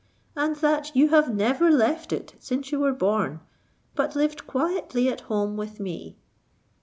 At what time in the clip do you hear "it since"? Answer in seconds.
2.11-2.71